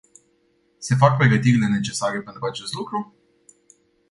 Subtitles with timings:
[0.79, 3.15] Se fac pregătirile necesare pentru acest lucru?